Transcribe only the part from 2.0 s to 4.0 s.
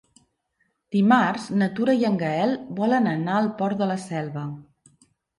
i en Gaël volen anar al Port de la